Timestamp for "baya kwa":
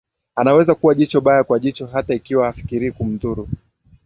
1.21-1.59